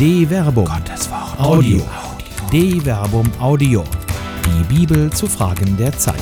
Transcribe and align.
De 0.00 0.26
Verbum. 0.26 0.64
Gottes 0.64 1.10
Wort. 1.10 1.38
Audio. 1.38 1.82
De 2.50 2.80
Verbum 2.80 3.30
Audio. 3.38 3.84
Die 4.46 4.74
Bibel 4.74 5.12
zu 5.12 5.26
Fragen 5.26 5.76
der 5.76 5.92
Zeit. 5.92 6.16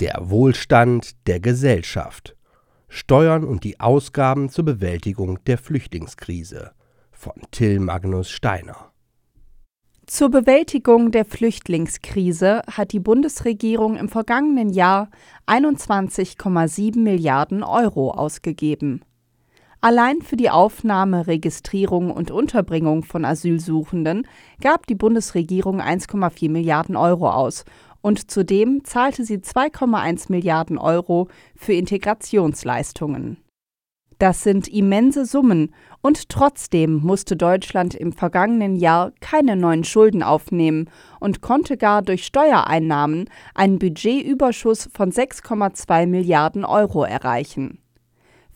Der 0.00 0.18
Wohlstand 0.28 1.26
der 1.26 1.40
Gesellschaft. 1.40 2.36
Steuern 2.90 3.42
und 3.42 3.64
die 3.64 3.80
Ausgaben 3.80 4.50
zur 4.50 4.66
Bewältigung 4.66 5.42
der 5.46 5.56
Flüchtlingskrise 5.56 6.72
von 7.10 7.32
Till 7.50 7.80
Magnus 7.80 8.28
Steiner. 8.28 8.92
Zur 10.04 10.28
Bewältigung 10.28 11.10
der 11.10 11.24
Flüchtlingskrise 11.24 12.60
hat 12.70 12.92
die 12.92 13.00
Bundesregierung 13.00 13.96
im 13.96 14.10
vergangenen 14.10 14.68
Jahr 14.68 15.08
21,7 15.46 16.98
Milliarden 16.98 17.62
Euro 17.62 18.10
ausgegeben. 18.10 19.00
Allein 19.80 20.22
für 20.22 20.36
die 20.36 20.50
Aufnahme, 20.50 21.26
Registrierung 21.26 22.10
und 22.10 22.30
Unterbringung 22.30 23.04
von 23.04 23.24
Asylsuchenden 23.24 24.26
gab 24.60 24.86
die 24.86 24.94
Bundesregierung 24.94 25.80
1,4 25.80 26.50
Milliarden 26.50 26.96
Euro 26.96 27.30
aus 27.30 27.64
und 28.00 28.30
zudem 28.30 28.84
zahlte 28.84 29.24
sie 29.24 29.38
2,1 29.38 30.30
Milliarden 30.30 30.78
Euro 30.78 31.28
für 31.54 31.72
Integrationsleistungen. 31.72 33.38
Das 34.18 34.42
sind 34.42 34.66
immense 34.68 35.26
Summen, 35.26 35.74
und 36.00 36.30
trotzdem 36.30 37.00
musste 37.02 37.36
Deutschland 37.36 37.94
im 37.94 38.12
vergangenen 38.12 38.76
Jahr 38.76 39.12
keine 39.20 39.56
neuen 39.56 39.84
Schulden 39.84 40.22
aufnehmen 40.22 40.88
und 41.20 41.42
konnte 41.42 41.76
gar 41.76 42.00
durch 42.00 42.24
Steuereinnahmen 42.24 43.28
einen 43.54 43.78
Budgetüberschuss 43.78 44.88
von 44.94 45.12
6,2 45.12 46.06
Milliarden 46.06 46.64
Euro 46.64 47.04
erreichen. 47.04 47.78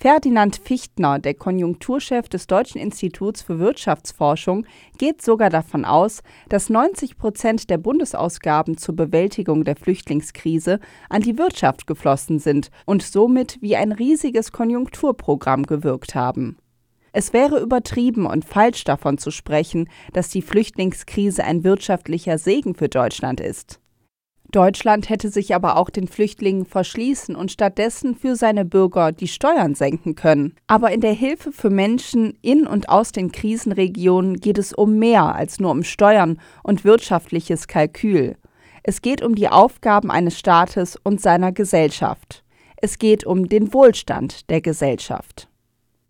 Ferdinand 0.03 0.57
Fichtner, 0.57 1.19
der 1.19 1.35
Konjunkturchef 1.35 2.31
des 2.31 2.47
Deutschen 2.47 2.81
Instituts 2.81 3.43
für 3.43 3.59
Wirtschaftsforschung, 3.59 4.65
geht 4.97 5.21
sogar 5.21 5.51
davon 5.51 5.85
aus, 5.85 6.23
dass 6.49 6.71
90 6.71 7.19
Prozent 7.19 7.69
der 7.69 7.77
Bundesausgaben 7.77 8.79
zur 8.79 8.97
Bewältigung 8.97 9.63
der 9.63 9.77
Flüchtlingskrise 9.77 10.81
an 11.11 11.21
die 11.21 11.37
Wirtschaft 11.37 11.87
geflossen 11.87 12.39
sind 12.39 12.71
und 12.87 13.03
somit 13.03 13.59
wie 13.61 13.77
ein 13.77 13.93
riesiges 13.93 14.53
Konjunkturprogramm 14.53 15.65
gewirkt 15.65 16.15
haben. 16.15 16.57
Es 17.13 17.35
wäre 17.35 17.61
übertrieben 17.61 18.25
und 18.25 18.47
falsch 18.47 18.85
davon 18.85 19.19
zu 19.19 19.31
sprechen, 19.31 19.91
dass 20.15 20.31
die 20.31 20.41
Flüchtlingskrise 20.41 21.45
ein 21.45 21.63
wirtschaftlicher 21.63 22.39
Segen 22.39 22.75
für 22.75 22.89
Deutschland 22.89 23.39
ist. 23.39 23.80
Deutschland 24.51 25.09
hätte 25.09 25.31
sich 25.31 25.55
aber 25.55 25.77
auch 25.77 25.91
den 25.91 26.09
Flüchtlingen 26.09 26.67
verschließen 26.67 27.37
und 27.37 27.53
stattdessen 27.53 28.15
für 28.15 28.37
seine 28.37 28.65
Bürger 28.65 29.13
die 29.13 29.29
Steuern 29.29 29.75
senken 29.75 30.15
können. 30.15 30.55
Aber 30.67 30.91
in 30.93 31.01
der 31.01 31.13
Hilfe 31.13 31.53
für 31.53 31.71
Menschen 31.71 32.39
in 32.43 32.67
und 32.67 32.89
aus 32.89 33.13
den 33.13 33.33
Krisenregionen 33.33 34.41
geht 34.41 34.59
es 34.59 34.73
um 34.73 34.99
mehr 34.99 35.35
als 35.35 35.61
nur 35.61 35.71
um 35.71 35.85
Steuern 35.85 36.41
und 36.63 36.85
wirtschaftliches 36.85 37.69
Kalkül. 37.69 38.37
Es 38.83 39.03
geht 39.03 39.23
um 39.23 39.35
die 39.35 39.49
Aufgaben 39.49 40.11
eines 40.11 40.39
Staates 40.39 40.97
und 40.97 41.21
seiner 41.21 41.53
Gesellschaft. 41.53 42.45
Es 42.77 42.99
geht 42.99 43.25
um 43.25 43.49
den 43.49 43.75
Wohlstand 43.75 44.49
der 44.49 44.61
Gesellschaft. 44.61 45.49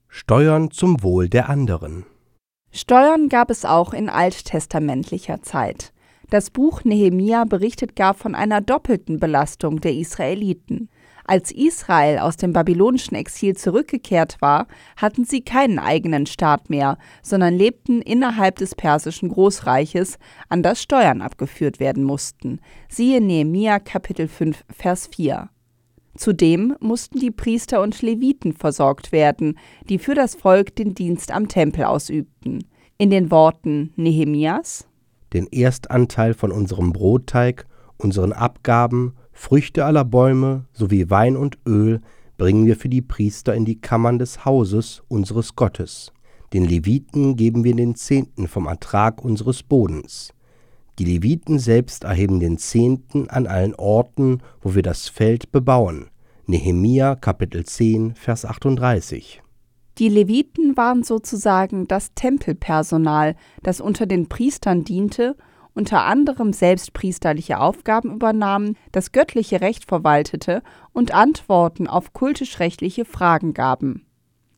Steuern 0.09 0.71
zum 0.71 1.03
Wohl 1.03 1.29
der 1.29 1.49
anderen. 1.49 2.07
Steuern 2.73 3.29
gab 3.29 3.51
es 3.51 3.65
auch 3.65 3.93
in 3.93 4.09
alttestamentlicher 4.09 5.43
Zeit. 5.43 5.93
Das 6.31 6.51
Buch 6.51 6.85
Nehemia 6.85 7.45
berichtet 7.45 7.97
gar 7.97 8.15
von 8.15 8.37
einer 8.37 8.61
doppelten 8.61 9.19
Belastung 9.19 9.81
der 9.81 9.95
Israeliten. 9.95 10.89
Als 11.25 11.51
Israel 11.51 12.19
aus 12.19 12.37
dem 12.37 12.53
babylonischen 12.53 13.17
Exil 13.17 13.57
zurückgekehrt 13.57 14.37
war, 14.41 14.69
hatten 14.97 15.25
sie 15.25 15.43
keinen 15.43 15.81
eigenen 15.81 16.27
Staat 16.27 16.71
mehr, 16.71 16.99
sondern 17.21 17.55
lebten 17.55 18.01
innerhalb 18.01 18.57
des 18.57 18.77
persischen 18.77 19.29
Großreiches, 19.29 20.19
an 20.49 20.63
das 20.63 20.81
Steuern 20.81 21.21
abgeführt 21.21 21.81
werden 21.81 22.05
mussten. 22.05 22.61
Siehe 22.89 23.21
Nehemia 23.21 23.81
Kapitel 23.81 24.29
5 24.29 24.65
Vers 24.71 25.09
4. 25.09 25.51
Zudem 26.17 26.77
mussten 26.79 27.19
die 27.19 27.33
Priester 27.33 27.83
und 27.83 28.03
Leviten 28.03 28.53
versorgt 28.53 29.11
werden, 29.11 29.59
die 29.89 29.99
für 29.99 30.15
das 30.15 30.37
Volk 30.37 30.77
den 30.77 30.95
Dienst 30.95 31.33
am 31.33 31.49
Tempel 31.49 31.85
ausübten. 31.85 32.65
In 32.99 33.11
den 33.11 33.31
Worten 33.33 33.93
Nehemias 33.97 34.90
den 35.33 35.47
Erstanteil 35.47 36.35
von 36.35 36.53
unserem 36.53 36.93
Brotteig, 36.93 37.67
unseren 37.97 38.33
Abgaben, 38.33 39.15
Früchte 39.33 39.85
aller 39.85 40.05
Bäume 40.05 40.67
sowie 40.73 41.09
Wein 41.11 41.37
und 41.37 41.59
Öl 41.67 42.01
bringen 42.37 42.67
wir 42.67 42.77
für 42.77 42.89
die 42.89 43.03
Priester 43.03 43.55
in 43.55 43.65
die 43.65 43.81
Kammern 43.81 44.19
des 44.19 44.45
Hauses 44.45 45.03
unseres 45.09 45.57
Gottes. 45.57 46.13
Den 46.53 46.65
Leviten 46.65 47.37
geben 47.37 47.65
wir 47.65 47.77
den 47.77 47.95
Zehnten 47.95 48.49
vom 48.49 48.67
Ertrag 48.67 49.25
unseres 49.25 49.63
Bodens. 49.63 50.33
Die 50.99 51.05
Leviten 51.05 51.59
selbst 51.59 52.05
erheben 52.05 52.41
den 52.41 52.59
Zehnten 52.59 53.31
an 53.31 53.47
allen 53.47 53.75
Orten, 53.75 54.43
wo 54.61 54.75
wir 54.75 54.83
das 54.83 55.09
Feld 55.09 55.53
bebauen. 55.53 56.11
Nehemia 56.47 57.15
Kapitel 57.15 57.65
10, 57.65 58.15
Vers 58.15 58.45
38. 58.45 59.43
Die 60.01 60.09
Leviten 60.09 60.79
waren 60.79 61.03
sozusagen 61.03 61.87
das 61.87 62.15
Tempelpersonal, 62.15 63.37
das 63.63 63.83
unter 63.83 64.07
den 64.07 64.31
Priestern 64.31 64.83
diente, 64.83 65.37
unter 65.75 66.05
anderem 66.05 66.55
selbst 66.55 66.95
priesterliche 66.95 67.61
Aufgaben 67.61 68.15
übernahm, 68.15 68.77
das 68.93 69.13
göttliche 69.13 69.61
Recht 69.61 69.85
verwaltete 69.85 70.63
und 70.95 71.13
Antworten 71.13 71.87
auf 71.87 72.15
kultisch-rechtliche 72.15 73.05
Fragen 73.05 73.53
gaben. 73.53 74.07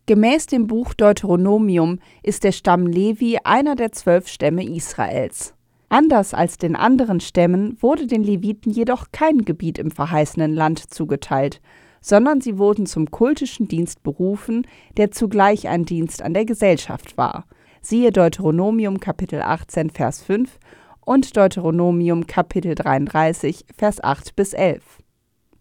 Gemäß 0.07 0.47
dem 0.47 0.69
Buch 0.69 0.95
Deuteronomium 0.95 1.99
ist 2.23 2.45
der 2.45 2.53
Stamm 2.53 2.87
Levi 2.87 3.39
einer 3.43 3.75
der 3.75 3.91
zwölf 3.91 4.29
Stämme 4.29 4.65
Israels. 4.65 5.55
Anders 5.89 6.35
als 6.35 6.57
den 6.57 6.77
anderen 6.77 7.19
Stämmen 7.19 7.77
wurde 7.81 8.07
den 8.07 8.23
Leviten 8.23 8.71
jedoch 8.71 9.07
kein 9.11 9.45
Gebiet 9.45 9.81
im 9.81 9.91
verheißenen 9.91 10.55
Land 10.55 10.95
zugeteilt, 10.95 11.61
sondern 12.03 12.43
sie 12.43 12.59
wurden 12.59 12.85
zum 12.85 13.11
kultischen 13.11 13.69
Dienst 13.69 14.03
berufen, 14.03 14.67
der 14.99 15.13
zugleich 15.13 15.69
ein 15.69 15.87
Dienst 15.87 16.21
an 16.21 16.35
der 16.35 16.45
Gesellschaft 16.45 17.17
war. 17.17 17.47
Siehe 17.81 18.13
Deuteronomium 18.13 19.01
Kapitel 19.01 19.41
18 19.41 19.91
Vers 19.91 20.23
5 20.23 20.59
und 21.05 21.37
Deuteronomium 21.37 22.27
Kapitel 22.27 22.75
33 22.75 23.65
Vers 23.77 24.05
8 24.05 24.37
bis 24.37 24.53
11. 24.53 24.83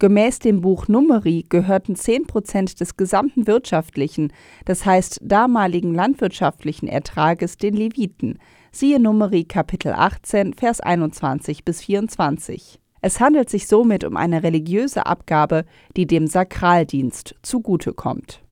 Gemäß 0.02 0.40
dem 0.40 0.62
Buch 0.62 0.88
Numeri 0.88 1.46
gehörten 1.48 1.96
10 1.96 2.26
Prozent 2.26 2.80
des 2.80 2.98
gesamten 2.98 3.46
wirtschaftlichen, 3.46 4.34
das 4.66 4.84
heißt 4.84 5.20
damaligen 5.22 5.94
landwirtschaftlichen 5.94 6.88
Ertrages 6.88 7.58
den 7.58 7.76
Leviten. 7.76 8.40
Siehe 8.72 9.00
Numeri 9.00 9.44
Kapitel 9.44 9.94
18 9.94 10.56
Vers 10.56 10.82
21 10.82 11.64
bis 11.66 11.82
24. 11.84 12.81
Es 13.02 13.20
handelt 13.20 13.50
sich 13.50 13.68
somit 13.68 14.04
um 14.04 14.16
eine 14.16 14.44
religiöse 14.44 15.08
Abgabe, 15.08 15.66
die 15.98 16.06
dem 16.06 16.28
Sakraldienst 16.28 17.36
zugutekommt. 17.42 18.44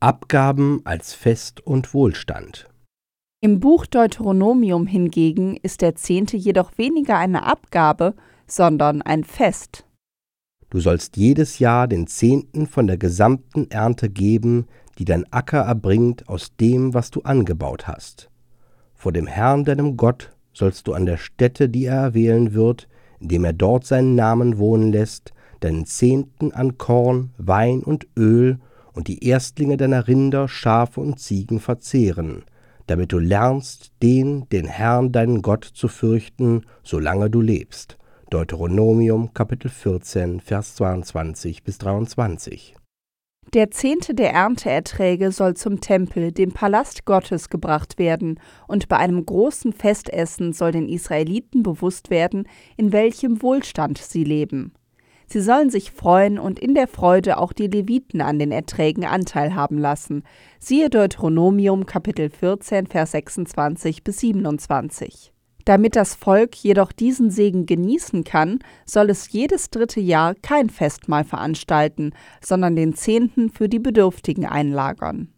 Abgaben 0.00 0.80
als 0.84 1.14
Fest 1.14 1.64
und 1.64 1.94
Wohlstand. 1.94 2.68
Im 3.42 3.60
Buch 3.60 3.86
Deuteronomium 3.86 4.86
hingegen 4.86 5.56
ist 5.56 5.82
der 5.82 5.94
Zehnte 5.94 6.36
jedoch 6.36 6.76
weniger 6.78 7.16
eine 7.16 7.44
Abgabe, 7.44 8.14
sondern 8.46 9.02
ein 9.02 9.24
Fest. 9.24 9.86
Du 10.68 10.80
sollst 10.80 11.16
jedes 11.16 11.58
Jahr 11.58 11.88
den 11.88 12.06
Zehnten 12.06 12.66
von 12.66 12.86
der 12.86 12.96
gesamten 12.96 13.70
Ernte 13.70 14.10
geben, 14.10 14.66
die 14.98 15.04
dein 15.04 15.30
Acker 15.32 15.60
erbringt 15.60 16.28
aus 16.28 16.54
dem, 16.56 16.92
was 16.92 17.10
du 17.10 17.22
angebaut 17.22 17.86
hast. 17.86 18.30
Vor 18.94 19.12
dem 19.12 19.26
Herrn 19.26 19.64
deinem 19.64 19.96
Gott 19.96 20.32
sollst 20.52 20.86
du 20.86 20.92
an 20.92 21.06
der 21.06 21.16
Stätte, 21.16 21.68
die 21.68 21.86
er 21.86 21.96
erwählen 21.96 22.52
wird, 22.52 22.88
indem 23.20 23.44
er 23.44 23.52
dort 23.52 23.86
seinen 23.86 24.14
Namen 24.14 24.58
wohnen 24.58 24.92
lässt, 24.92 25.32
deinen 25.60 25.86
Zehnten 25.86 26.52
an 26.52 26.78
Korn, 26.78 27.30
Wein 27.38 27.82
und 27.82 28.06
Öl 28.16 28.58
und 28.92 29.08
die 29.08 29.24
Erstlinge 29.24 29.76
deiner 29.76 30.08
Rinder, 30.08 30.48
Schafe 30.48 31.00
und 31.00 31.20
Ziegen 31.20 31.60
verzehren, 31.60 32.44
damit 32.86 33.12
du 33.12 33.18
lernst, 33.18 33.92
den, 34.02 34.48
den 34.50 34.66
Herrn 34.66 35.12
deinen 35.12 35.42
Gott 35.42 35.64
zu 35.64 35.88
fürchten, 35.88 36.62
solange 36.82 37.30
du 37.30 37.40
lebst. 37.40 37.98
Deuteronomium 38.30 39.34
Kapitel 39.34 39.68
14, 39.68 40.40
Vers 40.40 40.76
22 40.76 41.62
bis 41.62 41.78
23. 41.78 42.79
Der 43.52 43.72
Zehnte 43.72 44.14
der 44.14 44.32
Ernteerträge 44.32 45.32
soll 45.32 45.54
zum 45.54 45.80
Tempel, 45.80 46.30
dem 46.30 46.52
Palast 46.52 47.04
Gottes, 47.04 47.48
gebracht 47.48 47.98
werden, 47.98 48.38
und 48.68 48.86
bei 48.86 48.96
einem 48.96 49.26
großen 49.26 49.72
Festessen 49.72 50.52
soll 50.52 50.70
den 50.70 50.88
Israeliten 50.88 51.64
bewusst 51.64 52.10
werden, 52.10 52.46
in 52.76 52.92
welchem 52.92 53.42
Wohlstand 53.42 53.98
sie 53.98 54.22
leben. 54.22 54.72
Sie 55.26 55.40
sollen 55.40 55.68
sich 55.68 55.90
freuen 55.90 56.38
und 56.38 56.60
in 56.60 56.76
der 56.76 56.86
Freude 56.86 57.38
auch 57.38 57.52
die 57.52 57.66
Leviten 57.66 58.20
an 58.20 58.38
den 58.38 58.52
Erträgen 58.52 59.04
Anteil 59.04 59.52
haben 59.56 59.78
lassen. 59.78 60.22
Siehe 60.60 60.88
Deuteronomium 60.88 61.86
Kapitel 61.86 62.30
14, 62.30 62.86
Vers 62.86 63.10
26 63.10 64.04
bis 64.04 64.20
27. 64.20 65.32
Damit 65.64 65.96
das 65.96 66.14
Volk 66.14 66.56
jedoch 66.56 66.92
diesen 66.92 67.30
Segen 67.30 67.66
genießen 67.66 68.24
kann, 68.24 68.60
soll 68.86 69.10
es 69.10 69.30
jedes 69.30 69.70
dritte 69.70 70.00
Jahr 70.00 70.34
kein 70.34 70.70
Festmahl 70.70 71.24
veranstalten, 71.24 72.12
sondern 72.42 72.76
den 72.76 72.94
Zehnten 72.94 73.50
für 73.50 73.68
die 73.68 73.78
Bedürftigen 73.78 74.46
einlagern. 74.46 75.28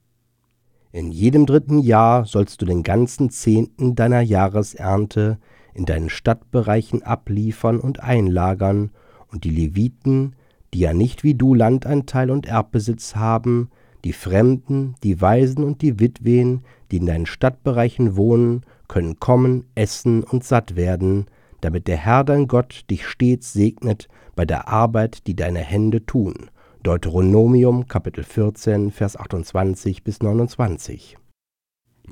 In 0.92 1.10
jedem 1.10 1.46
dritten 1.46 1.78
Jahr 1.78 2.26
sollst 2.26 2.60
du 2.60 2.66
den 2.66 2.82
ganzen 2.82 3.30
Zehnten 3.30 3.94
deiner 3.94 4.20
Jahresernte 4.20 5.38
in 5.74 5.86
deinen 5.86 6.10
Stadtbereichen 6.10 7.02
abliefern 7.02 7.80
und 7.80 8.00
einlagern, 8.00 8.90
und 9.28 9.44
die 9.44 9.50
Leviten, 9.50 10.36
die 10.74 10.80
ja 10.80 10.92
nicht 10.92 11.24
wie 11.24 11.34
du 11.34 11.54
Landanteil 11.54 12.30
und 12.30 12.44
Erbbesitz 12.44 13.16
haben, 13.16 13.70
die 14.04 14.12
Fremden, 14.12 14.94
die 15.02 15.20
Waisen 15.20 15.64
und 15.64 15.82
die 15.82 16.00
Witwen, 16.00 16.62
die 16.90 16.96
in 16.98 17.06
deinen 17.06 17.26
Stadtbereichen 17.26 18.16
wohnen, 18.16 18.62
können 18.88 19.20
kommen, 19.20 19.64
essen 19.74 20.22
und 20.24 20.44
satt 20.44 20.76
werden, 20.76 21.26
damit 21.60 21.86
der 21.88 21.96
Herr 21.96 22.24
dein 22.24 22.48
Gott 22.48 22.84
dich 22.90 23.06
stets 23.06 23.52
segnet 23.52 24.08
bei 24.34 24.44
der 24.44 24.68
Arbeit, 24.68 25.26
die 25.26 25.36
deine 25.36 25.60
Hände 25.60 26.04
tun. 26.04 26.50
Deuteronomium 26.82 27.86
Kapitel 27.86 28.24
14 28.24 28.90
Vers 28.90 29.16
28 29.16 30.02
bis 30.02 30.20
29. 30.20 31.16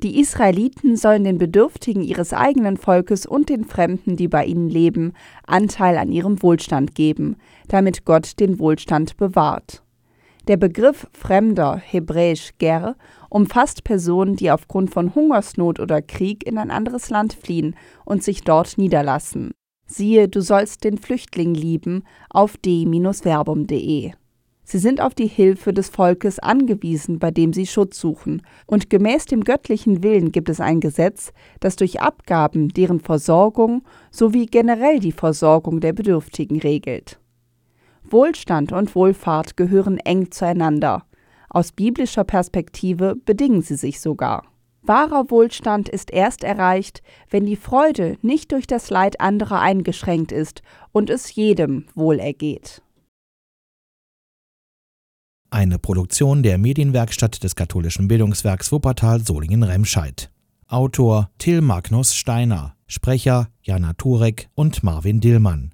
Die 0.01 0.19
Israeliten 0.19 0.95
sollen 0.95 1.25
den 1.25 1.37
Bedürftigen 1.37 2.01
ihres 2.01 2.33
eigenen 2.33 2.77
Volkes 2.77 3.25
und 3.25 3.49
den 3.49 3.65
Fremden, 3.65 4.15
die 4.15 4.29
bei 4.29 4.45
ihnen 4.45 4.69
leben, 4.69 5.13
Anteil 5.45 5.97
an 5.97 6.11
ihrem 6.11 6.41
Wohlstand 6.41 6.95
geben, 6.95 7.35
damit 7.67 8.05
Gott 8.05 8.39
den 8.39 8.57
Wohlstand 8.57 9.17
bewahrt. 9.17 9.83
Der 10.51 10.57
Begriff 10.57 11.07
Fremder, 11.13 11.77
hebräisch 11.77 12.49
Ger, 12.57 12.97
umfasst 13.29 13.85
Personen, 13.85 14.35
die 14.35 14.51
aufgrund 14.51 14.89
von 14.91 15.15
Hungersnot 15.15 15.79
oder 15.79 16.01
Krieg 16.01 16.45
in 16.45 16.57
ein 16.57 16.71
anderes 16.71 17.09
Land 17.09 17.31
fliehen 17.31 17.73
und 18.03 18.21
sich 18.21 18.41
dort 18.41 18.77
niederlassen. 18.77 19.51
Siehe, 19.85 20.27
du 20.27 20.41
sollst 20.41 20.83
den 20.83 20.97
Flüchtling 20.97 21.53
lieben 21.53 22.03
auf 22.29 22.57
d-verbum.de. 22.57 24.11
Sie 24.65 24.77
sind 24.77 24.99
auf 24.99 25.13
die 25.15 25.27
Hilfe 25.27 25.71
des 25.71 25.87
Volkes 25.87 26.37
angewiesen, 26.39 27.17
bei 27.17 27.31
dem 27.31 27.53
sie 27.53 27.65
Schutz 27.65 27.97
suchen, 27.97 28.41
und 28.67 28.89
gemäß 28.89 29.27
dem 29.27 29.45
göttlichen 29.45 30.03
Willen 30.03 30.33
gibt 30.33 30.49
es 30.49 30.59
ein 30.59 30.81
Gesetz, 30.81 31.31
das 31.61 31.77
durch 31.77 32.01
Abgaben 32.01 32.67
deren 32.67 32.99
Versorgung 32.99 33.83
sowie 34.11 34.47
generell 34.47 34.99
die 34.99 35.13
Versorgung 35.13 35.79
der 35.79 35.93
Bedürftigen 35.93 36.59
regelt. 36.59 37.20
Wohlstand 38.11 38.71
und 38.71 38.95
Wohlfahrt 38.95 39.57
gehören 39.57 39.97
eng 39.97 40.31
zueinander. 40.31 41.05
Aus 41.49 41.71
biblischer 41.71 42.23
Perspektive 42.23 43.15
bedingen 43.15 43.61
sie 43.61 43.75
sich 43.75 43.99
sogar. 43.99 44.43
Wahrer 44.83 45.29
Wohlstand 45.29 45.89
ist 45.89 46.11
erst 46.11 46.43
erreicht, 46.43 47.03
wenn 47.29 47.45
die 47.45 47.55
Freude 47.55 48.17
nicht 48.21 48.51
durch 48.51 48.65
das 48.65 48.89
Leid 48.89 49.21
anderer 49.21 49.59
eingeschränkt 49.59 50.31
ist 50.31 50.61
und 50.91 51.09
es 51.09 51.35
jedem 51.35 51.85
wohl 51.93 52.19
ergeht. 52.19 52.81
Eine 55.51 55.77
Produktion 55.77 56.43
der 56.43 56.57
Medienwerkstatt 56.57 57.43
des 57.43 57.55
katholischen 57.55 58.07
Bildungswerks 58.07 58.71
Wuppertal 58.71 59.19
Solingen-Remscheid. 59.19 60.31
Autor 60.67 61.29
Till 61.37 61.59
Magnus 61.59 62.15
Steiner, 62.15 62.75
Sprecher 62.87 63.49
Jana 63.61 63.91
Turek 63.93 64.47
und 64.55 64.81
Marvin 64.81 65.19
Dillmann. 65.19 65.73